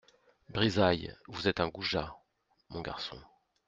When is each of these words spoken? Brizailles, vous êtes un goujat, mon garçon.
Brizailles, 0.49 1.15
vous 1.27 1.47
êtes 1.47 1.59
un 1.59 1.67
goujat, 1.69 2.15
mon 2.71 2.81
garçon. 2.81 3.19